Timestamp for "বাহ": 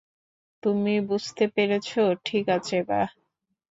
2.83-3.07